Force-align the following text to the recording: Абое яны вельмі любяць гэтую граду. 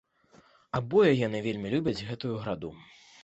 Абое 0.79 1.11
яны 1.27 1.43
вельмі 1.47 1.71
любяць 1.75 2.05
гэтую 2.09 2.33
граду. 2.41 2.75